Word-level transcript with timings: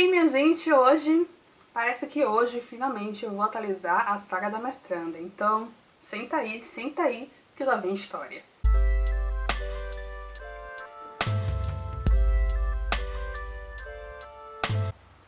aí, 0.00 0.08
minha 0.08 0.26
gente, 0.28 0.72
hoje, 0.72 1.28
parece 1.74 2.06
que 2.06 2.24
hoje, 2.24 2.58
finalmente, 2.60 3.24
eu 3.24 3.32
vou 3.32 3.42
atualizar 3.42 4.10
a 4.10 4.16
saga 4.16 4.48
da 4.48 4.58
mestranda. 4.58 5.18
Então, 5.18 5.68
senta 6.00 6.38
aí, 6.38 6.62
senta 6.62 7.02
aí, 7.02 7.30
que 7.54 7.62
lá 7.62 7.76
vem 7.76 7.92
história. 7.92 8.42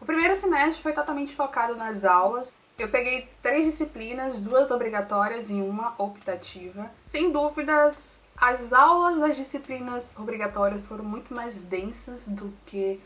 O 0.00 0.06
primeiro 0.06 0.34
semestre 0.34 0.82
foi 0.82 0.94
totalmente 0.94 1.34
focado 1.34 1.76
nas 1.76 2.04
aulas. 2.04 2.54
Eu 2.78 2.88
peguei 2.90 3.28
três 3.42 3.66
disciplinas, 3.66 4.40
duas 4.40 4.70
obrigatórias 4.70 5.50
e 5.50 5.54
uma 5.54 5.94
optativa. 5.98 6.90
Sem 7.02 7.30
dúvidas, 7.30 8.22
as 8.38 8.72
aulas 8.72 9.20
das 9.20 9.36
disciplinas 9.36 10.14
obrigatórias 10.18 10.86
foram 10.86 11.04
muito 11.04 11.34
mais 11.34 11.62
densas 11.62 12.26
do 12.26 12.50
que 12.66 12.98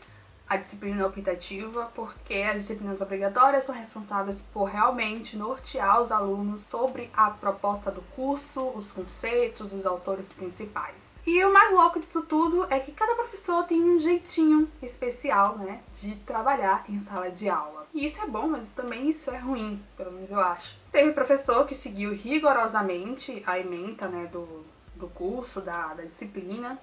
a 0.49 0.57
disciplina 0.57 1.05
optativa, 1.05 1.91
porque 1.93 2.35
as 2.35 2.61
disciplinas 2.61 3.01
obrigatórias 3.01 3.63
são 3.63 3.75
responsáveis 3.75 4.39
por 4.53 4.65
realmente 4.65 5.37
nortear 5.37 6.01
os 6.01 6.11
alunos 6.11 6.61
sobre 6.61 7.09
a 7.13 7.29
proposta 7.31 7.91
do 7.91 8.01
curso, 8.15 8.61
os 8.75 8.91
conceitos, 8.91 9.73
os 9.73 9.85
autores 9.85 10.31
principais. 10.31 11.17
E 11.25 11.43
o 11.43 11.51
mais 11.51 11.73
louco 11.73 11.99
disso 11.99 12.21
tudo 12.21 12.65
é 12.69 12.79
que 12.79 12.93
cada 12.93 13.13
professor 13.13 13.65
tem 13.65 13.81
um 13.81 13.99
jeitinho 13.99 14.71
especial, 14.81 15.57
né, 15.57 15.81
de 15.93 16.15
trabalhar 16.15 16.85
em 16.87 16.99
sala 16.99 17.29
de 17.29 17.49
aula. 17.49 17.85
E 17.93 18.05
isso 18.05 18.21
é 18.21 18.27
bom, 18.27 18.47
mas 18.47 18.69
também 18.69 19.09
isso 19.09 19.29
é 19.31 19.37
ruim, 19.37 19.83
pelo 19.97 20.13
menos 20.13 20.29
eu 20.29 20.39
acho. 20.39 20.77
Teve 20.91 21.11
professor 21.11 21.65
que 21.65 21.75
seguiu 21.75 22.13
rigorosamente 22.13 23.43
a 23.45 23.59
ementa, 23.59 24.07
né, 24.07 24.27
do, 24.27 24.65
do 24.95 25.07
curso, 25.09 25.59
da, 25.59 25.93
da 25.93 26.03
disciplina, 26.03 26.79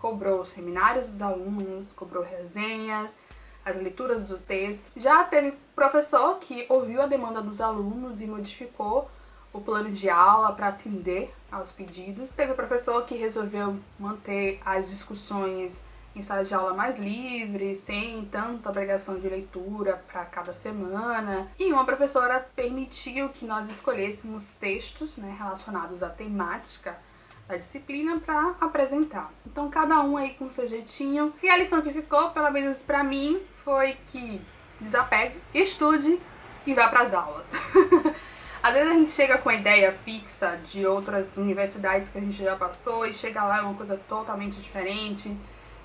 cobrou 0.00 0.44
seminários 0.44 1.08
dos 1.08 1.22
alunos, 1.22 1.92
cobrou 1.92 2.22
resenhas, 2.22 3.14
as 3.64 3.76
leituras 3.76 4.24
do 4.24 4.38
texto. 4.38 4.90
Já 4.96 5.24
teve 5.24 5.52
professor 5.74 6.38
que 6.38 6.66
ouviu 6.68 7.02
a 7.02 7.06
demanda 7.06 7.42
dos 7.42 7.60
alunos 7.60 8.20
e 8.20 8.26
modificou 8.26 9.08
o 9.52 9.60
plano 9.60 9.90
de 9.90 10.08
aula 10.08 10.52
para 10.52 10.68
atender 10.68 11.32
aos 11.50 11.72
pedidos. 11.72 12.30
Teve 12.30 12.54
professor 12.54 13.04
que 13.04 13.14
resolveu 13.14 13.76
manter 13.98 14.60
as 14.64 14.88
discussões 14.88 15.80
em 16.14 16.22
sala 16.22 16.44
de 16.44 16.52
aula 16.52 16.74
mais 16.74 16.98
livre, 16.98 17.76
sem 17.76 18.24
tanta 18.24 18.68
obrigação 18.68 19.14
de 19.16 19.28
leitura 19.28 20.00
para 20.10 20.24
cada 20.24 20.52
semana. 20.52 21.48
E 21.58 21.72
uma 21.72 21.84
professora 21.84 22.40
permitiu 22.54 23.28
que 23.28 23.44
nós 23.44 23.70
escolhêssemos 23.70 24.54
textos 24.54 25.16
né, 25.16 25.34
relacionados 25.38 26.02
à 26.02 26.08
temática 26.08 26.98
da 27.50 27.56
disciplina 27.56 28.18
para 28.20 28.54
apresentar. 28.60 29.30
Então 29.46 29.68
cada 29.68 30.00
um 30.02 30.16
aí 30.16 30.34
com 30.34 30.48
seu 30.48 30.68
jeitinho. 30.68 31.34
E 31.42 31.48
a 31.48 31.56
lição 31.56 31.82
que 31.82 31.92
ficou, 31.92 32.30
pelo 32.30 32.50
menos 32.50 32.80
para 32.80 33.02
mim, 33.02 33.40
foi 33.64 33.96
que 34.06 34.40
desapegue, 34.80 35.36
estude 35.52 36.20
e 36.66 36.72
vá 36.72 36.88
para 36.88 37.02
as 37.02 37.12
aulas. 37.12 37.52
Às 38.62 38.74
vezes 38.74 38.90
a 38.90 38.94
gente 38.94 39.10
chega 39.10 39.38
com 39.38 39.48
a 39.48 39.54
ideia 39.54 39.90
fixa 39.90 40.58
de 40.64 40.86
outras 40.86 41.36
universidades 41.36 42.08
que 42.08 42.18
a 42.18 42.20
gente 42.20 42.42
já 42.42 42.56
passou 42.56 43.06
e 43.06 43.12
chega 43.12 43.42
lá 43.42 43.58
é 43.58 43.62
uma 43.62 43.74
coisa 43.74 43.96
totalmente 43.96 44.60
diferente 44.60 45.34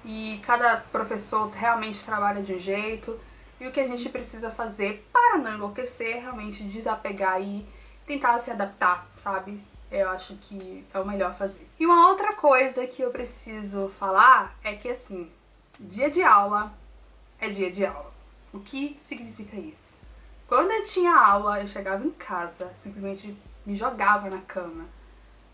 e 0.03 0.41
cada 0.45 0.77
professor 0.91 1.49
realmente 1.49 2.03
trabalha 2.03 2.43
de 2.43 2.53
um 2.53 2.59
jeito. 2.59 3.17
E 3.59 3.65
o 3.65 3.71
que 3.71 3.79
a 3.79 3.87
gente 3.87 4.09
precisa 4.09 4.51
fazer 4.51 5.01
para 5.11 5.37
não 5.37 5.55
enlouquecer 5.55 6.17
é 6.17 6.19
realmente 6.19 6.63
desapegar 6.63 7.41
e 7.41 7.65
tentar 8.05 8.37
se 8.39 8.51
adaptar, 8.51 9.07
sabe? 9.23 9.63
Eu 9.91 10.09
acho 10.09 10.35
que 10.35 10.85
é 10.93 10.99
o 10.99 11.05
melhor 11.05 11.33
fazer. 11.35 11.65
E 11.79 11.85
uma 11.85 12.09
outra 12.09 12.33
coisa 12.33 12.85
que 12.87 13.01
eu 13.01 13.11
preciso 13.11 13.89
falar 13.89 14.57
é 14.63 14.75
que 14.75 14.89
assim, 14.89 15.29
dia 15.79 16.09
de 16.09 16.23
aula 16.23 16.73
é 17.39 17.49
dia 17.49 17.69
de 17.69 17.85
aula. 17.85 18.09
O 18.51 18.59
que 18.59 18.95
significa 18.97 19.57
isso? 19.57 19.99
Quando 20.47 20.71
eu 20.71 20.83
tinha 20.83 21.15
aula, 21.15 21.59
eu 21.59 21.67
chegava 21.67 22.05
em 22.05 22.11
casa, 22.11 22.71
simplesmente 22.75 23.35
me 23.65 23.75
jogava 23.75 24.29
na 24.29 24.39
cama, 24.39 24.85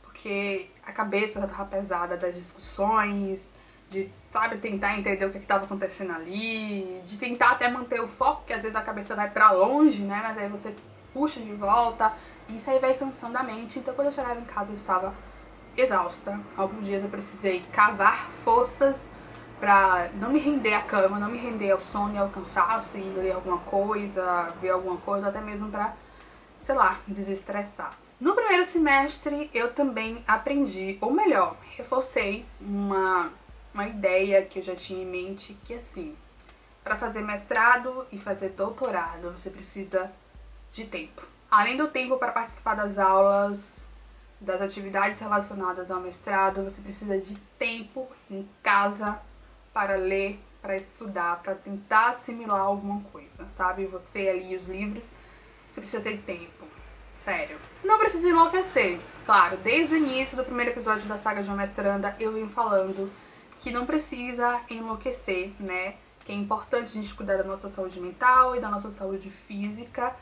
porque 0.02 0.68
a 0.86 0.92
cabeça 0.92 1.40
já 1.40 1.48
tava 1.48 1.66
pesada 1.66 2.18
das 2.18 2.36
discussões, 2.36 3.50
de, 3.90 4.10
sabe, 4.32 4.58
tentar 4.58 4.98
entender 4.98 5.26
o 5.26 5.32
que 5.32 5.38
estava 5.38 5.66
acontecendo 5.66 6.12
ali, 6.12 7.02
de 7.06 7.18
tentar 7.18 7.52
até 7.52 7.70
manter 7.70 8.02
o 8.02 8.08
foco, 8.08 8.42
porque 8.42 8.54
às 8.54 8.62
vezes 8.62 8.76
a 8.76 8.82
cabeça 8.82 9.16
vai 9.16 9.30
para 9.30 9.52
longe, 9.52 10.02
né? 10.02 10.22
Mas 10.24 10.38
aí 10.38 10.48
você 10.50 10.76
puxa 11.14 11.40
de 11.40 11.54
volta, 11.54 12.14
isso 12.56 12.70
aí 12.70 12.80
vai 12.80 12.94
cansando 12.94 13.38
a 13.38 13.44
mente. 13.44 13.80
Então 13.80 13.94
quando 13.94 14.08
eu 14.08 14.12
chegava 14.12 14.40
em 14.40 14.46
casa 14.46 14.72
eu 14.72 14.76
estava 14.76 15.14
exausta. 15.76 16.40
Alguns 16.56 16.86
dias 16.86 17.04
eu 17.04 17.10
precisei 17.10 17.62
cavar 17.72 18.30
forças 18.44 19.08
pra 19.60 20.10
não 20.16 20.32
me 20.32 20.40
render 20.40 20.74
à 20.74 20.82
cama, 20.82 21.20
não 21.20 21.30
me 21.30 21.38
render 21.38 21.72
ao 21.72 21.80
sono 21.80 22.16
e 22.16 22.18
ao 22.18 22.30
cansaço 22.30 22.98
e 22.98 23.02
ler 23.02 23.34
alguma 23.34 23.60
coisa, 23.60 24.52
ver 24.60 24.72
alguma 24.72 24.98
coisa, 24.98 25.30
até 25.30 25.40
mesmo 25.40 25.70
pra, 25.70 25.96
sei 26.64 26.74
lá, 26.74 27.00
desestressar. 27.08 27.96
No 28.20 28.34
primeiro 28.34 28.66
semestre 28.66 29.50
eu 29.54 29.72
também 29.74 30.24
aprendi, 30.28 30.98
ou 31.00 31.12
melhor, 31.12 31.56
reforcei 31.76 32.46
uma, 32.60 33.32
uma 33.74 33.88
ideia 33.88 34.44
que 34.44 34.60
eu 34.60 34.64
já 34.64 34.76
tinha 34.76 35.04
em 35.04 35.06
mente, 35.06 35.56
que 35.64 35.76
assim, 35.76 36.16
para 36.84 36.98
fazer 36.98 37.22
mestrado 37.22 38.06
e 38.12 38.20
fazer 38.20 38.50
doutorado 38.50 39.32
você 39.32 39.50
precisa 39.50 40.12
de 40.72 40.86
tempo. 40.86 41.22
Além 41.52 41.76
do 41.76 41.90
tempo 41.90 42.18
para 42.18 42.32
participar 42.32 42.76
das 42.76 42.98
aulas, 42.98 43.86
das 44.40 44.62
atividades 44.62 45.20
relacionadas 45.20 45.92
ao 45.92 46.00
mestrado, 46.00 46.64
você 46.64 46.82
precisa 46.82 47.20
de 47.20 47.36
tempo 47.60 48.08
em 48.30 48.48
casa 48.64 49.20
para 49.74 49.98
ler, 49.98 50.40
para 50.62 50.78
estudar, 50.78 51.42
para 51.44 51.54
tentar 51.54 52.12
assimilar 52.12 52.62
alguma 52.62 53.02
coisa, 53.02 53.46
sabe? 53.52 53.86
Você 53.88 54.30
ali, 54.30 54.56
os 54.56 54.70
livros, 54.70 55.12
você 55.68 55.82
precisa 55.82 56.02
ter 56.02 56.20
tempo. 56.20 56.66
Sério. 57.22 57.60
Não 57.84 58.00
precisa 58.00 58.30
enlouquecer. 58.30 59.02
Claro, 59.26 59.58
desde 59.58 59.96
o 59.96 59.98
início 59.98 60.38
do 60.38 60.46
primeiro 60.46 60.72
episódio 60.72 61.06
da 61.06 61.18
saga 61.18 61.44
de 61.44 61.50
uma 61.50 61.58
mestranda, 61.58 62.16
eu 62.18 62.32
vim 62.32 62.48
falando 62.48 63.12
que 63.58 63.72
não 63.72 63.86
precisa 63.86 64.62
enlouquecer, 64.70 65.52
né? 65.60 65.96
Que 66.24 66.32
é 66.32 66.36
importante 66.36 66.86
a 66.86 67.02
gente 67.02 67.14
cuidar 67.14 67.36
da 67.36 67.44
nossa 67.44 67.68
saúde 67.68 68.00
mental 68.00 68.56
e 68.56 68.62
da 68.62 68.70
nossa 68.70 68.90
saúde 68.90 69.30
física 69.30 70.16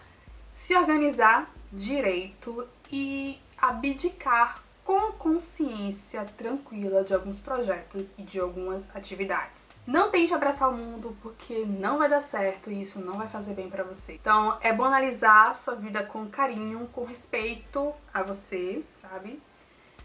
se 0.59 0.75
organizar 0.75 1.49
direito 1.71 2.67
e 2.91 3.39
abdicar 3.57 4.61
com 4.83 5.13
consciência 5.13 6.25
tranquila 6.37 7.01
de 7.01 7.13
alguns 7.13 7.39
projetos 7.39 8.13
e 8.17 8.23
de 8.23 8.41
algumas 8.41 8.93
atividades. 8.93 9.69
Não 9.87 10.11
tente 10.11 10.33
abraçar 10.33 10.69
o 10.69 10.75
mundo 10.75 11.15
porque 11.21 11.63
não 11.65 11.97
vai 11.97 12.09
dar 12.09 12.19
certo 12.19 12.69
e 12.69 12.81
isso 12.81 12.99
não 12.99 13.13
vai 13.13 13.29
fazer 13.29 13.53
bem 13.53 13.69
para 13.69 13.85
você. 13.85 14.15
Então, 14.15 14.57
é 14.59 14.73
bom 14.73 14.83
analisar 14.83 15.55
sua 15.55 15.75
vida 15.75 16.03
com 16.03 16.27
carinho, 16.27 16.89
com 16.91 17.05
respeito 17.05 17.93
a 18.13 18.21
você, 18.21 18.83
sabe? 18.95 19.41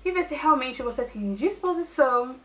E 0.04 0.12
ver 0.12 0.22
se 0.22 0.36
realmente 0.36 0.80
você 0.84 1.04
tem 1.04 1.34
disposição 1.34 2.36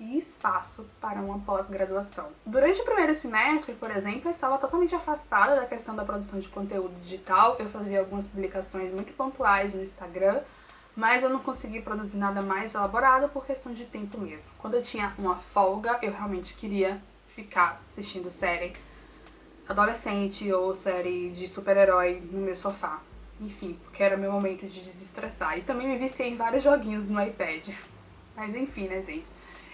e 0.00 0.16
espaço 0.16 0.86
para 1.00 1.20
uma 1.20 1.38
pós-graduação. 1.40 2.28
Durante 2.46 2.80
o 2.80 2.84
primeiro 2.84 3.14
semestre, 3.14 3.74
por 3.74 3.90
exemplo, 3.90 4.22
eu 4.26 4.30
estava 4.30 4.58
totalmente 4.58 4.94
afastada 4.94 5.56
da 5.56 5.66
questão 5.66 5.96
da 5.96 6.04
produção 6.04 6.38
de 6.38 6.48
conteúdo 6.48 6.94
digital. 7.00 7.56
Eu 7.58 7.68
fazia 7.68 8.00
algumas 8.00 8.26
publicações 8.26 8.92
muito 8.92 9.12
pontuais 9.12 9.74
no 9.74 9.82
Instagram, 9.82 10.40
mas 10.94 11.22
eu 11.22 11.30
não 11.30 11.40
consegui 11.40 11.80
produzir 11.82 12.16
nada 12.16 12.42
mais 12.42 12.74
elaborado 12.74 13.28
por 13.28 13.44
questão 13.44 13.72
de 13.72 13.84
tempo 13.84 14.18
mesmo. 14.18 14.50
Quando 14.58 14.74
eu 14.74 14.82
tinha 14.82 15.12
uma 15.18 15.36
folga, 15.36 15.98
eu 16.02 16.12
realmente 16.12 16.54
queria 16.54 17.00
ficar 17.26 17.80
assistindo 17.88 18.30
série 18.30 18.72
adolescente 19.68 20.50
ou 20.52 20.72
série 20.74 21.30
de 21.30 21.46
super-herói 21.46 22.22
no 22.30 22.40
meu 22.40 22.56
sofá. 22.56 23.00
Enfim, 23.40 23.76
porque 23.84 24.02
era 24.02 24.16
meu 24.16 24.32
momento 24.32 24.66
de 24.66 24.80
desestressar. 24.80 25.58
E 25.58 25.62
também 25.62 25.86
me 25.86 25.98
viciei 25.98 26.30
em 26.30 26.36
vários 26.36 26.64
joguinhos 26.64 27.08
no 27.08 27.22
iPad. 27.22 27.68
Mas 28.34 28.54
enfim, 28.56 28.88
né, 28.88 29.00
gente? 29.02 29.28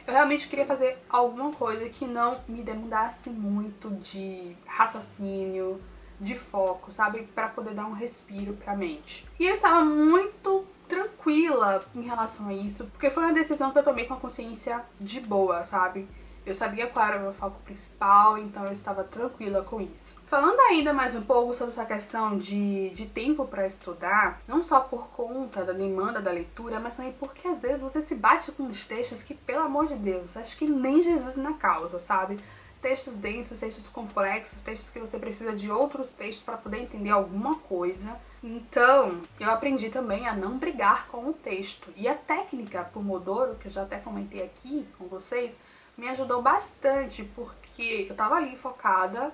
Eu 0.06 0.12
realmente 0.12 0.48
queria 0.48 0.66
fazer 0.66 0.98
alguma 1.08 1.52
coisa 1.52 1.88
que 1.88 2.06
não 2.06 2.36
me 2.46 2.62
demandasse 2.62 3.30
muito 3.30 3.90
de 3.90 4.54
raciocínio, 4.66 5.80
de 6.20 6.34
foco, 6.34 6.92
sabe? 6.92 7.22
Para 7.34 7.48
poder 7.48 7.74
dar 7.74 7.86
um 7.86 7.92
respiro 7.92 8.52
pra 8.54 8.76
mente. 8.76 9.24
E 9.38 9.46
eu 9.46 9.52
estava 9.52 9.84
muito 9.84 10.64
tranquila 10.86 11.82
em 11.94 12.02
relação 12.02 12.48
a 12.48 12.52
isso, 12.52 12.84
porque 12.86 13.08
foi 13.08 13.24
uma 13.24 13.32
decisão 13.32 13.70
que 13.70 13.78
eu 13.78 13.82
tomei 13.82 14.04
com 14.04 14.14
a 14.14 14.20
consciência 14.20 14.84
de 14.98 15.20
boa, 15.20 15.64
sabe? 15.64 16.06
Eu 16.46 16.54
sabia 16.54 16.86
qual 16.86 17.06
era 17.06 17.18
o 17.18 17.22
meu 17.22 17.32
foco 17.32 17.62
principal, 17.62 18.36
então 18.36 18.66
eu 18.66 18.72
estava 18.72 19.02
tranquila 19.02 19.62
com 19.62 19.80
isso. 19.80 20.14
Falando 20.26 20.60
ainda 20.60 20.92
mais 20.92 21.14
um 21.14 21.22
pouco 21.22 21.54
sobre 21.54 21.72
essa 21.72 21.86
questão 21.86 22.36
de, 22.36 22.90
de 22.90 23.06
tempo 23.06 23.46
para 23.46 23.66
estudar, 23.66 24.42
não 24.46 24.62
só 24.62 24.80
por 24.80 25.08
conta 25.08 25.64
da 25.64 25.72
demanda 25.72 26.20
da 26.20 26.30
leitura, 26.30 26.78
mas 26.78 26.96
também 26.96 27.12
porque 27.12 27.48
às 27.48 27.62
vezes 27.62 27.80
você 27.80 28.00
se 28.02 28.14
bate 28.14 28.52
com 28.52 28.64
os 28.64 28.86
textos 28.86 29.22
que, 29.22 29.32
pelo 29.32 29.62
amor 29.62 29.86
de 29.86 29.94
Deus, 29.94 30.36
acho 30.36 30.58
que 30.58 30.66
nem 30.66 31.00
Jesus 31.00 31.36
na 31.36 31.54
causa, 31.54 31.98
sabe? 31.98 32.38
Textos 32.78 33.16
densos, 33.16 33.58
textos 33.58 33.88
complexos, 33.88 34.60
textos 34.60 34.90
que 34.90 35.00
você 35.00 35.18
precisa 35.18 35.56
de 35.56 35.70
outros 35.70 36.10
textos 36.10 36.44
para 36.44 36.58
poder 36.58 36.82
entender 36.82 37.08
alguma 37.08 37.56
coisa. 37.60 38.14
Então, 38.42 39.22
eu 39.40 39.48
aprendi 39.50 39.88
também 39.88 40.28
a 40.28 40.34
não 40.34 40.58
brigar 40.58 41.06
com 41.08 41.30
o 41.30 41.32
texto. 41.32 41.88
E 41.96 42.06
a 42.06 42.14
técnica 42.14 42.84
Pomodoro, 42.84 43.56
que 43.56 43.68
eu 43.68 43.72
já 43.72 43.84
até 43.84 43.96
comentei 43.96 44.42
aqui 44.42 44.86
com 44.98 45.06
vocês, 45.06 45.58
me 45.96 46.08
ajudou 46.08 46.42
bastante, 46.42 47.24
porque 47.34 48.06
eu 48.08 48.14
tava 48.14 48.36
ali 48.36 48.56
focada 48.56 49.32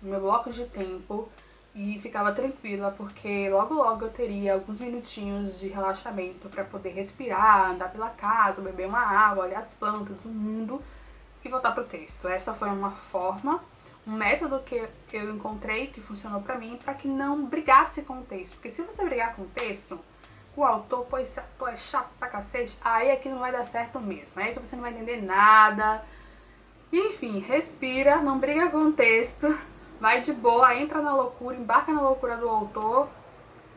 no 0.00 0.10
meu 0.10 0.20
bloco 0.20 0.50
de 0.50 0.64
tempo 0.66 1.28
e 1.74 1.98
ficava 2.00 2.32
tranquila 2.32 2.90
porque 2.96 3.48
logo 3.50 3.74
logo 3.74 4.04
eu 4.04 4.10
teria 4.10 4.54
alguns 4.54 4.80
minutinhos 4.80 5.60
de 5.60 5.68
relaxamento 5.68 6.48
para 6.48 6.64
poder 6.64 6.90
respirar, 6.90 7.70
andar 7.70 7.90
pela 7.90 8.10
casa, 8.10 8.62
beber 8.62 8.86
uma 8.86 9.00
água, 9.00 9.44
olhar 9.44 9.60
as 9.60 9.74
plantas, 9.74 10.24
o 10.24 10.28
mundo 10.28 10.80
e 11.44 11.48
voltar 11.48 11.72
pro 11.72 11.84
texto. 11.84 12.26
Essa 12.26 12.52
foi 12.52 12.68
uma 12.68 12.90
forma, 12.90 13.62
um 14.06 14.12
método 14.12 14.60
que 14.60 14.88
eu 15.12 15.30
encontrei 15.30 15.86
que 15.88 16.00
funcionou 16.00 16.40
para 16.40 16.58
mim 16.58 16.78
para 16.82 16.94
que 16.94 17.06
não 17.06 17.44
brigasse 17.44 18.02
com 18.02 18.20
o 18.20 18.22
texto, 18.22 18.54
porque 18.54 18.70
se 18.70 18.82
você 18.82 19.04
brigar 19.04 19.36
com 19.36 19.42
o 19.42 19.48
texto, 19.48 19.98
o 20.58 20.64
autor, 20.64 21.04
pô, 21.04 21.18
isso, 21.18 21.40
pô, 21.56 21.68
é 21.68 21.76
chato 21.76 22.10
pra 22.18 22.28
cacete, 22.28 22.76
aí 22.84 23.10
aqui 23.10 23.28
não 23.28 23.38
vai 23.38 23.52
dar 23.52 23.64
certo 23.64 24.00
mesmo. 24.00 24.32
Aí 24.36 24.52
que 24.52 24.58
você 24.58 24.74
não 24.74 24.82
vai 24.82 24.92
entender 24.92 25.22
nada. 25.22 26.02
Enfim, 26.92 27.38
respira, 27.38 28.16
não 28.16 28.38
briga 28.38 28.68
com 28.70 28.78
o 28.78 28.92
texto, 28.92 29.56
vai 30.00 30.20
de 30.20 30.32
boa, 30.32 30.74
entra 30.74 31.00
na 31.00 31.14
loucura, 31.14 31.56
embarca 31.56 31.92
na 31.92 32.00
loucura 32.00 32.36
do 32.36 32.48
autor, 32.48 33.08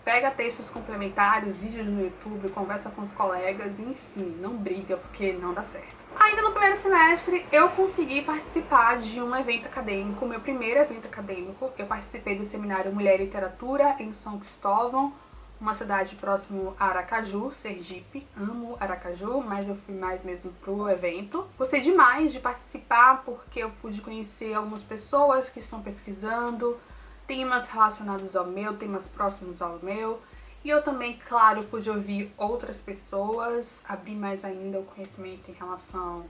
pega 0.04 0.32
textos 0.32 0.70
complementares, 0.70 1.58
vídeos 1.58 1.86
no 1.86 2.02
YouTube, 2.02 2.50
conversa 2.50 2.90
com 2.90 3.02
os 3.02 3.12
colegas, 3.12 3.80
enfim, 3.80 4.38
não 4.40 4.56
briga 4.56 4.98
porque 4.98 5.34
não 5.34 5.54
dá 5.54 5.62
certo. 5.62 6.02
Ainda 6.20 6.42
no 6.42 6.52
primeiro 6.52 6.76
semestre, 6.76 7.46
eu 7.52 7.70
consegui 7.70 8.22
participar 8.22 8.98
de 8.98 9.22
um 9.22 9.36
evento 9.36 9.66
acadêmico, 9.66 10.26
meu 10.26 10.40
primeiro 10.40 10.80
evento 10.80 11.06
acadêmico. 11.06 11.72
Eu 11.78 11.86
participei 11.86 12.36
do 12.36 12.46
seminário 12.46 12.94
Mulher 12.94 13.20
e 13.20 13.26
Literatura 13.26 13.96
em 14.00 14.14
São 14.14 14.40
Cristóvão, 14.40 15.14
uma 15.62 15.76
cidade 15.76 16.16
próximo 16.16 16.76
a 16.80 16.88
Aracaju, 16.88 17.54
Sergipe. 17.54 18.28
Amo 18.36 18.76
Aracaju, 18.80 19.42
mas 19.42 19.70
eu 19.70 19.76
fui 19.76 19.94
mais 19.94 20.24
mesmo 20.24 20.52
pro 20.54 20.90
evento. 20.90 21.48
Gostei 21.56 21.80
demais 21.80 22.34
de 22.34 22.40
participar 22.40 23.24
porque 23.24 23.60
eu 23.60 23.70
pude 23.70 24.02
conhecer 24.02 24.56
algumas 24.56 24.82
pessoas 24.82 25.52
que 25.52 25.60
estão 25.60 25.80
pesquisando, 25.80 26.80
temas 27.28 27.68
relacionados 27.68 28.36
ao 28.36 28.48
meu, 28.48 28.76
temas 28.76 29.08
próximos 29.08 29.62
ao 29.62 29.78
meu. 29.84 30.20
E 30.64 30.70
eu 30.70 30.84
também, 30.84 31.18
claro, 31.28 31.64
pude 31.64 31.90
ouvir 31.90 32.34
outras 32.38 32.82
pessoas, 32.82 33.84
abrir 33.88 34.16
mais 34.16 34.44
ainda 34.44 34.80
o 34.80 34.84
conhecimento 34.84 35.52
em 35.52 35.54
relação 35.54 36.26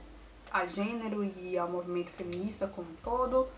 a 0.52 0.66
gênero 0.66 1.24
e 1.24 1.56
ao 1.56 1.70
movimento 1.70 2.10
feminista 2.10 2.66
como 2.66 2.88
um 2.88 2.96
todo. 3.02 3.48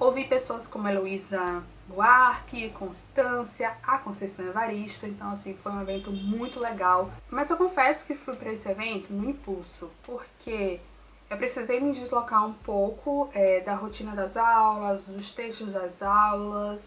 Ouvi 0.00 0.24
pessoas 0.24 0.64
como 0.64 0.86
Heloísa 0.86 1.60
Buarque, 1.88 2.70
Constância, 2.70 3.76
a 3.82 3.98
Conceição 3.98 4.46
Evaristo, 4.46 5.06
então 5.06 5.30
assim, 5.32 5.52
foi 5.52 5.72
um 5.72 5.82
evento 5.82 6.12
muito 6.12 6.60
legal. 6.60 7.10
Mas 7.28 7.50
eu 7.50 7.56
confesso 7.56 8.04
que 8.04 8.14
fui 8.14 8.36
para 8.36 8.52
esse 8.52 8.68
evento 8.68 9.12
no 9.12 9.28
impulso, 9.28 9.90
porque 10.04 10.78
eu 11.28 11.36
precisei 11.36 11.80
me 11.80 11.92
deslocar 11.92 12.46
um 12.46 12.52
pouco 12.52 13.28
é, 13.34 13.60
da 13.60 13.74
rotina 13.74 14.14
das 14.14 14.36
aulas, 14.36 15.06
dos 15.06 15.30
textos 15.30 15.72
das 15.72 16.00
aulas, 16.00 16.86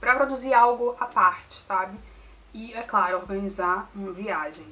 para 0.00 0.14
produzir 0.14 0.54
algo 0.54 0.96
à 0.98 1.04
parte, 1.04 1.60
sabe? 1.66 1.98
E, 2.54 2.72
é 2.72 2.82
claro, 2.82 3.18
organizar 3.18 3.90
uma 3.94 4.10
viagem. 4.10 4.66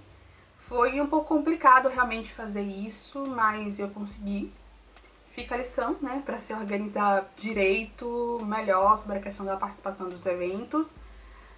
Foi 0.56 0.98
um 0.98 1.06
pouco 1.06 1.28
complicado 1.28 1.90
realmente 1.90 2.32
fazer 2.32 2.62
isso, 2.62 3.22
mas 3.26 3.78
eu 3.78 3.90
consegui 3.90 4.50
fica 5.36 5.54
a 5.54 5.58
lição, 5.58 5.94
né, 6.00 6.22
para 6.24 6.38
se 6.38 6.54
organizar 6.54 7.28
direito, 7.36 8.40
melhor 8.42 8.98
sobre 8.98 9.18
a 9.18 9.20
questão 9.20 9.44
da 9.44 9.54
participação 9.54 10.08
dos 10.08 10.24
eventos. 10.24 10.94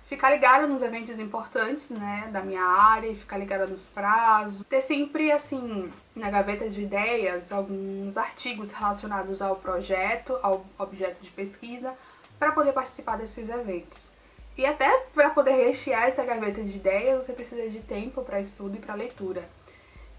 Ficar 0.06 0.30
ligada 0.30 0.66
nos 0.66 0.82
eventos 0.82 1.16
importantes, 1.20 1.88
né, 1.88 2.28
da 2.32 2.42
minha 2.42 2.64
área 2.64 3.14
ficar 3.14 3.38
ligada 3.38 3.68
nos 3.68 3.88
prazos. 3.88 4.66
Ter 4.68 4.80
sempre, 4.80 5.30
assim, 5.30 5.92
na 6.16 6.28
gaveta 6.28 6.68
de 6.68 6.82
ideias, 6.82 7.52
alguns 7.52 8.16
artigos 8.16 8.72
relacionados 8.72 9.40
ao 9.40 9.54
projeto, 9.54 10.36
ao 10.42 10.66
objeto 10.76 11.22
de 11.22 11.30
pesquisa, 11.30 11.94
para 12.36 12.50
poder 12.50 12.72
participar 12.72 13.16
desses 13.16 13.48
eventos. 13.48 14.10
E 14.56 14.66
até 14.66 14.90
para 15.14 15.30
poder 15.30 15.52
rechear 15.52 16.08
essa 16.08 16.24
gaveta 16.24 16.64
de 16.64 16.76
ideias, 16.76 17.24
você 17.24 17.32
precisa 17.32 17.68
de 17.70 17.80
tempo 17.80 18.22
para 18.22 18.40
estudo 18.40 18.74
e 18.74 18.80
para 18.80 18.94
leitura. 18.94 19.48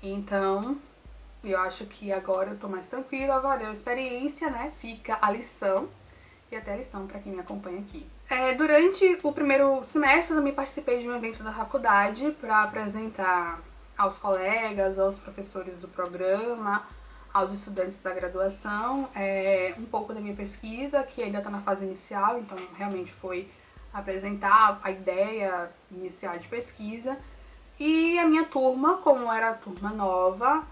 Então, 0.01 0.77
eu 1.43 1.59
acho 1.59 1.85
que 1.85 2.11
agora 2.11 2.51
eu 2.51 2.57
tô 2.57 2.67
mais 2.67 2.87
tranquila, 2.87 3.39
valeu 3.39 3.69
a 3.69 3.73
experiência, 3.73 4.49
né? 4.49 4.71
Fica 4.77 5.17
a 5.21 5.31
lição 5.31 5.89
e 6.51 6.55
até 6.55 6.73
a 6.73 6.77
lição 6.77 7.05
para 7.05 7.19
quem 7.19 7.33
me 7.33 7.39
acompanha 7.39 7.79
aqui. 7.79 8.05
É, 8.29 8.53
durante 8.53 9.17
o 9.23 9.31
primeiro 9.31 9.83
semestre 9.83 10.33
eu 10.33 10.37
também 10.37 10.53
participei 10.53 11.01
de 11.01 11.07
um 11.07 11.15
evento 11.15 11.43
da 11.43 11.53
faculdade 11.53 12.31
para 12.39 12.63
apresentar 12.63 13.61
aos 13.97 14.17
colegas, 14.17 14.97
aos 14.97 15.17
professores 15.17 15.75
do 15.75 15.87
programa, 15.87 16.85
aos 17.33 17.51
estudantes 17.51 18.01
da 18.01 18.13
graduação, 18.13 19.09
é, 19.15 19.75
um 19.77 19.85
pouco 19.85 20.13
da 20.13 20.19
minha 20.19 20.35
pesquisa, 20.35 21.03
que 21.03 21.21
ainda 21.21 21.37
está 21.37 21.49
na 21.49 21.59
fase 21.59 21.85
inicial, 21.85 22.39
então 22.39 22.57
realmente 22.75 23.11
foi 23.13 23.49
apresentar 23.93 24.79
a 24.83 24.91
ideia 24.91 25.69
inicial 25.91 26.37
de 26.37 26.47
pesquisa. 26.47 27.17
E 27.79 28.17
a 28.19 28.25
minha 28.25 28.45
turma, 28.45 28.97
como 28.97 29.31
era 29.31 29.51
a 29.51 29.53
turma 29.53 29.89
nova, 29.89 30.65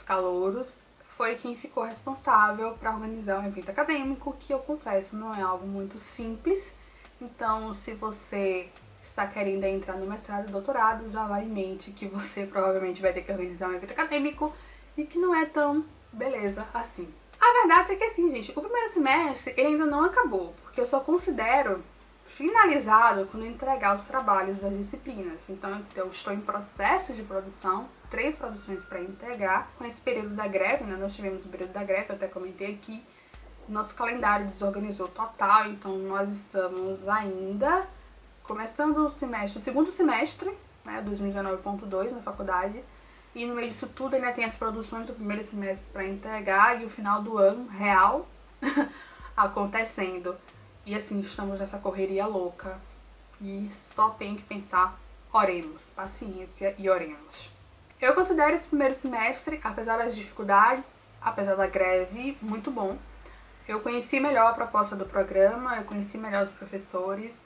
os 0.00 0.02
calouros, 0.02 0.74
foi 1.16 1.36
quem 1.36 1.54
ficou 1.54 1.84
responsável 1.84 2.72
para 2.72 2.92
organizar 2.92 3.40
um 3.40 3.46
evento 3.46 3.70
acadêmico, 3.70 4.34
que 4.38 4.52
eu 4.52 4.58
confesso 4.58 5.16
não 5.16 5.34
é 5.34 5.42
algo 5.42 5.66
muito 5.66 5.98
simples. 5.98 6.74
Então, 7.20 7.74
se 7.74 7.92
você 7.92 8.68
está 9.02 9.26
querendo 9.26 9.64
entrar 9.64 9.96
no 9.96 10.06
mestrado 10.06 10.48
e 10.48 10.52
doutorado, 10.52 11.10
já 11.10 11.26
vá 11.26 11.42
em 11.42 11.48
mente 11.48 11.90
que 11.90 12.06
você 12.06 12.46
provavelmente 12.46 13.02
vai 13.02 13.12
ter 13.12 13.22
que 13.22 13.30
organizar 13.30 13.68
um 13.68 13.74
evento 13.74 13.92
acadêmico 13.92 14.52
e 14.96 15.04
que 15.04 15.18
não 15.18 15.34
é 15.34 15.44
tão 15.44 15.84
beleza 16.12 16.66
assim. 16.72 17.08
A 17.38 17.52
verdade 17.60 17.92
é 17.92 17.96
que 17.96 18.04
assim, 18.04 18.28
gente, 18.30 18.52
o 18.56 18.60
primeiro 18.60 18.90
semestre 18.90 19.54
ele 19.56 19.68
ainda 19.68 19.86
não 19.86 20.04
acabou, 20.04 20.52
porque 20.62 20.80
eu 20.80 20.86
só 20.86 21.00
considero 21.00 21.80
finalizado 22.24 23.26
quando 23.26 23.46
entregar 23.46 23.94
os 23.94 24.06
trabalhos 24.06 24.60
das 24.60 24.76
disciplinas. 24.76 25.48
Então 25.50 25.82
eu 25.94 26.08
estou 26.08 26.32
em 26.32 26.40
processo 26.40 27.12
de 27.12 27.22
produção, 27.22 27.88
três 28.10 28.36
produções 28.36 28.82
para 28.82 29.00
entregar. 29.00 29.70
Com 29.76 29.84
esse 29.84 30.00
período 30.00 30.34
da 30.34 30.46
greve, 30.46 30.84
né, 30.84 30.96
nós 30.96 31.14
tivemos 31.14 31.44
o 31.44 31.48
período 31.48 31.72
da 31.72 31.84
greve, 31.84 32.10
eu 32.10 32.16
até 32.16 32.26
comentei 32.26 32.74
aqui, 32.74 33.02
nosso 33.68 33.94
calendário 33.94 34.46
desorganizou 34.46 35.08
total, 35.08 35.66
então 35.66 35.96
nós 35.98 36.28
estamos 36.30 37.06
ainda 37.06 37.86
começando 38.42 38.98
o 38.98 39.08
semestre, 39.08 39.58
o 39.58 39.62
segundo 39.62 39.90
semestre, 39.90 40.50
né, 40.84 41.02
2019.2 41.06 42.12
na 42.12 42.20
faculdade, 42.20 42.82
e 43.32 43.46
no 43.46 43.54
meio 43.54 43.68
disso 43.68 43.86
tudo 43.86 44.16
ainda 44.16 44.32
tem 44.32 44.44
as 44.44 44.56
produções 44.56 45.06
do 45.06 45.14
primeiro 45.14 45.44
semestre 45.44 45.92
para 45.92 46.04
entregar 46.04 46.82
e 46.82 46.84
o 46.84 46.90
final 46.90 47.22
do 47.22 47.38
ano 47.38 47.68
real 47.68 48.26
acontecendo. 49.36 50.36
E 50.84 50.94
assim, 50.96 51.20
estamos 51.20 51.60
nessa 51.60 51.78
correria 51.78 52.26
louca. 52.26 52.80
E 53.40 53.68
só 53.70 54.10
tem 54.10 54.34
que 54.34 54.42
pensar, 54.42 54.98
oremos, 55.32 55.90
paciência 55.90 56.74
e 56.76 56.90
oremos. 56.90 57.59
Eu 58.00 58.14
considero 58.14 58.54
esse 58.54 58.66
primeiro 58.66 58.94
semestre, 58.94 59.60
apesar 59.62 59.98
das 59.98 60.16
dificuldades, 60.16 60.86
apesar 61.20 61.54
da 61.54 61.66
greve, 61.66 62.36
muito 62.40 62.70
bom. 62.70 62.96
Eu 63.68 63.80
conheci 63.80 64.18
melhor 64.18 64.50
a 64.50 64.54
proposta 64.54 64.96
do 64.96 65.04
programa, 65.04 65.76
eu 65.76 65.84
conheci 65.84 66.16
melhor 66.16 66.46
os 66.46 66.50
professores, 66.50 67.42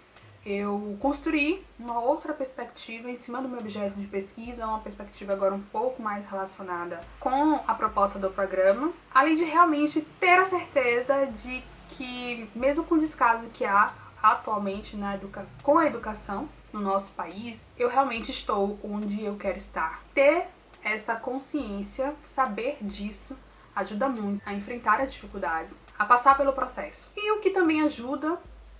eu 0.47 0.97
construí 1.01 1.65
uma 1.77 1.99
outra 1.99 2.33
perspectiva 2.33 3.11
em 3.11 3.17
cima 3.17 3.43
do 3.43 3.49
meu 3.49 3.59
objeto 3.59 3.99
de 3.99 4.07
pesquisa, 4.07 4.65
uma 4.65 4.79
perspectiva 4.79 5.33
agora 5.33 5.55
um 5.55 5.61
pouco 5.61 6.01
mais 6.01 6.25
relacionada 6.27 7.01
com 7.19 7.57
a 7.67 7.75
proposta 7.75 8.19
do 8.19 8.31
programa, 8.31 8.93
além 9.13 9.35
de 9.35 9.45
realmente 9.45 10.03
ter 10.21 10.39
a 10.39 10.45
certeza 10.45 11.27
de 11.27 11.65
que, 11.91 12.49
mesmo 12.55 12.85
com 12.85 12.95
o 12.95 13.01
descaso 13.01 13.49
que 13.51 13.65
há 13.65 13.93
atualmente 14.25 14.97
na 14.97 15.15
educa 15.15 15.47
com 15.63 15.77
a 15.77 15.87
educação 15.87 16.49
no 16.73 16.81
nosso 16.81 17.13
país, 17.13 17.63
eu 17.77 17.91
realmente 17.91 18.31
estou 18.31 18.79
onde 18.83 19.23
eu 19.23 19.37
quero 19.37 19.59
estar. 19.59 20.03
Ter 20.15 20.49
essa 20.83 21.15
consciência, 21.15 22.15
saber 22.25 22.79
disso, 22.81 23.37
ajuda 23.77 24.09
muito 24.09 24.43
a 24.47 24.55
enfrentar 24.55 24.99
as 25.01 25.13
dificuldades, 25.13 25.79
a 25.99 26.07
passar 26.07 26.39
pelo 26.39 26.55
processo. 26.55 27.11
E 27.15 27.33
o 27.33 27.41
que 27.41 27.51
também 27.51 27.83
ajuda 27.83 28.39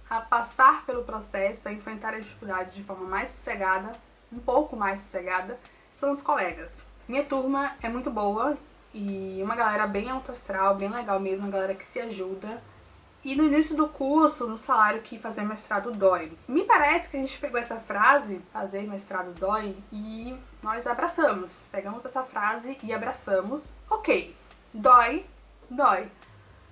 a 0.09 0.23
passar 0.23 0.87
pelo 0.87 1.05
processo, 1.05 1.69
a 1.69 1.73
enfrentar 1.73 2.15
as 2.15 2.25
dificuldades 2.25 2.75
de 2.75 2.83
forma 2.83 3.07
mais 3.07 3.29
sossegada, 3.29 3.93
um 4.33 4.39
pouco 4.39 4.75
mais 4.75 5.01
sossegada, 5.01 5.61
são 5.93 6.11
os 6.11 6.23
colegas. 6.23 6.87
Minha 7.07 7.23
turma 7.23 7.73
é 7.83 7.89
muito 7.91 8.11
boa 8.11 8.57
e 8.95 9.41
uma 9.43 9.55
galera 9.55 9.87
bem 9.87 10.09
alto 10.09 10.31
astral, 10.31 10.75
bem 10.77 10.89
legal 10.89 11.21
mesmo, 11.21 11.45
uma 11.45 11.53
galera 11.53 11.75
que 11.75 11.85
se 11.85 12.01
ajuda, 12.01 12.63
e 13.25 13.35
no 13.35 13.45
início 13.45 13.75
do 13.75 13.89
curso 13.89 14.47
nos 14.47 14.67
falaram 14.67 15.01
que 15.01 15.19
fazer 15.19 15.43
mestrado 15.43 15.91
dói. 15.93 16.33
Me 16.47 16.65
parece 16.65 17.09
que 17.09 17.17
a 17.17 17.21
gente 17.21 17.39
pegou 17.39 17.59
essa 17.59 17.77
frase, 17.77 18.41
fazer 18.51 18.83
mestrado 18.83 19.33
dói, 19.39 19.75
e 19.91 20.37
nós 20.63 20.87
abraçamos. 20.87 21.65
Pegamos 21.73 22.05
essa 22.05 22.23
frase 22.23 22.77
e 22.83 22.93
abraçamos. 22.93 23.73
Ok, 23.89 24.37
dói, 24.73 25.25
dói. 25.71 26.11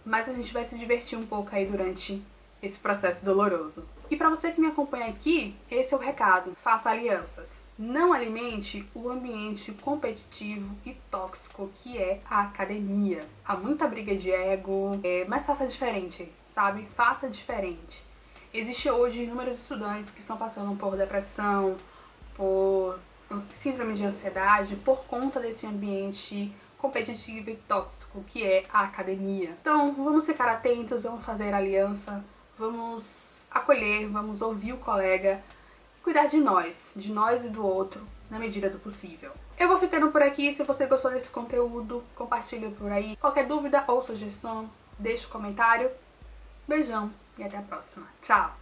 Mas 0.05 0.29
a 0.29 0.33
gente 0.33 0.53
vai 0.53 0.65
se 0.65 0.79
divertir 0.79 1.19
um 1.19 1.27
pouco 1.27 1.55
aí 1.55 1.65
durante 1.67 2.23
esse 2.63 2.79
processo 2.79 3.25
doloroso. 3.25 3.85
E 4.11 4.17
para 4.17 4.29
você 4.29 4.53
que 4.53 4.61
me 4.61 4.69
acompanha 4.69 5.07
aqui, 5.07 5.57
esse 5.71 5.95
é 5.95 5.97
o 5.97 6.01
recado. 6.01 6.53
Faça 6.57 6.91
alianças. 6.91 7.63
Não 7.79 8.13
alimente 8.13 8.87
o 8.95 9.09
ambiente 9.09 9.73
competitivo 9.73 10.77
e 10.85 10.93
tóxico 11.11 11.71
que 11.77 11.97
é 11.97 12.21
a 12.29 12.43
academia. 12.43 13.27
Há 13.45 13.57
muita 13.57 13.89
briga 13.89 14.15
de 14.15 14.31
ego, 14.31 15.01
é, 15.03 15.25
mas 15.27 15.47
faça 15.47 15.67
diferente, 15.67 16.31
sabe? 16.53 16.87
Faça 16.95 17.29
diferente. 17.29 18.05
Existe 18.53 18.91
hoje 18.91 19.23
inúmeros 19.23 19.59
estudantes 19.59 20.11
que 20.11 20.21
estão 20.21 20.37
passando 20.37 20.77
por 20.77 20.97
depressão, 20.97 21.77
por 22.35 22.99
síndrome 23.51 23.95
de 23.95 24.05
ansiedade, 24.05 24.77
por 24.77 25.05
conta 25.05 25.41
desse 25.41 25.67
ambiente 25.67 26.55
competitivo 26.77 27.49
e 27.49 27.57
tóxico 27.57 28.23
que 28.25 28.45
é 28.45 28.65
a 28.71 28.81
academia. 28.81 29.57
Então, 29.61 29.93
vamos 29.93 30.27
ficar 30.27 30.47
atentos, 30.49 31.05
vamos 31.05 31.25
fazer 31.25 31.55
aliança, 31.55 32.23
vamos 32.59 33.47
acolher, 33.51 34.07
vamos 34.09 34.43
ouvir 34.43 34.75
o 34.75 34.79
colega, 34.79 35.43
cuidar 36.03 36.27
de 36.27 36.37
nós, 36.37 36.93
de 36.95 37.11
nós 37.13 37.47
e 37.47 37.49
do 37.49 37.65
outro, 37.65 38.05
na 38.29 38.39
medida 38.39 38.69
do 38.69 38.79
possível. 38.79 39.33
Eu 39.59 39.69
vou 39.69 39.79
ficando 39.79 40.11
por 40.11 40.21
aqui. 40.21 40.53
Se 40.53 40.65
você 40.65 40.87
gostou 40.87 41.11
desse 41.11 41.31
conteúdo, 41.31 42.05
compartilhe 42.15 42.69
por 42.73 42.93
aí. 42.93 43.17
Qualquer 43.17 43.47
dúvida 43.47 43.83
ou 43.89 44.03
sugestão, 44.03 44.69
deixe 44.99 45.25
um 45.25 45.31
comentário. 45.31 45.91
Beijão 46.67 47.13
e 47.39 47.45
até 47.45 47.59
a 47.59 47.63
próxima. 47.63 48.07
Tchau! 48.21 48.62